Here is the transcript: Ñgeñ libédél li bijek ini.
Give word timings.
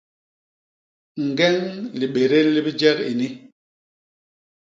Ñgeñ 1.27 1.57
libédél 1.99 2.47
li 2.53 2.61
bijek 2.65 2.97
ini. 3.11 3.27